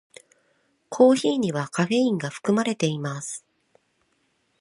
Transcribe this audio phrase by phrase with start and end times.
[0.89, 3.45] コーヒーにはカフェインが含まれています。